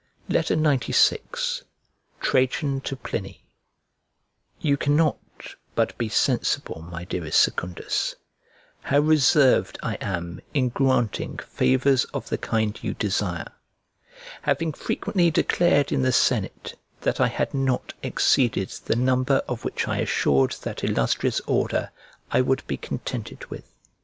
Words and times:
XCVI 0.31 1.61
TRAJAN 2.23 2.81
TO 2.81 2.95
PLINY 2.95 3.43
You 4.59 4.75
cannot 4.75 5.19
but 5.75 5.95
be 5.99 6.09
sensible, 6.09 6.81
my 6.81 7.03
dearest 7.03 7.39
Secundus, 7.39 8.15
how 8.81 8.97
reserved 9.01 9.77
I 9.83 9.97
am 10.01 10.41
in 10.55 10.69
granting 10.69 11.37
favours 11.37 12.05
of 12.15 12.29
the 12.29 12.39
kind 12.39 12.79
you 12.83 12.95
desire; 12.95 13.51
having 14.41 14.73
frequently 14.73 15.29
declared 15.29 15.91
in 15.91 16.01
the 16.01 16.11
senate 16.11 16.79
that 17.01 17.21
I 17.21 17.27
had 17.27 17.53
not 17.53 17.93
exceeded 18.01 18.69
the 18.69 18.95
number 18.95 19.43
of 19.47 19.63
which 19.63 19.87
I 19.87 19.99
assured 19.99 20.53
that 20.63 20.83
illustrious 20.83 21.41
order 21.45 21.91
I 22.31 22.41
would 22.41 22.65
be 22.65 22.75
contented 22.77 23.45
with. 23.51 23.71